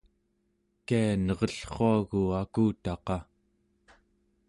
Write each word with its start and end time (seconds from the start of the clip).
kia 0.85 1.11
nerellruagu 1.25 2.21
akutaqa? 2.41 3.17